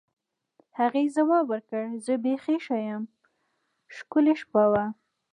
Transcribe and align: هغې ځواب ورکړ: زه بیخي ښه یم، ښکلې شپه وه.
هغې 0.79 1.03
ځواب 1.15 1.45
ورکړ: 1.49 1.83
زه 2.05 2.13
بیخي 2.23 2.57
ښه 2.65 2.77
یم، 2.87 3.03
ښکلې 3.95 4.33
شپه 4.41 4.63
وه. 4.71 4.85